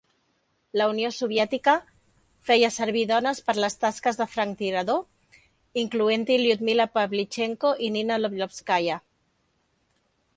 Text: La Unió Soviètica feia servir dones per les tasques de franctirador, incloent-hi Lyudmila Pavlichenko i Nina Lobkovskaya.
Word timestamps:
La 0.79 0.85
Unió 0.91 1.09
Soviètica 1.15 1.73
feia 2.49 2.71
servir 2.77 3.03
dones 3.11 3.41
per 3.49 3.55
les 3.63 3.77
tasques 3.83 4.17
de 4.21 4.27
franctirador, 4.37 5.05
incloent-hi 5.83 6.39
Lyudmila 6.45 6.89
Pavlichenko 6.97 7.75
i 7.89 7.91
Nina 7.99 8.19
Lobkovskaya. 8.23 8.97